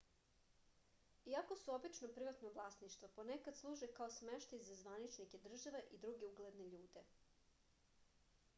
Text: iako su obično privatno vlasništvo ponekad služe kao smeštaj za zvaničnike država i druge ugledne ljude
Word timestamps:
iako 1.31 1.57
su 1.63 1.73
obično 1.75 2.07
privatno 2.15 2.51
vlasništvo 2.55 3.09
ponekad 3.17 3.59
služe 3.59 3.91
kao 3.99 4.09
smeštaj 4.17 4.63
za 4.71 4.79
zvaničnike 4.81 5.41
država 5.45 5.83
i 5.97 6.01
druge 6.07 6.31
ugledne 6.33 6.67
ljude 6.75 7.05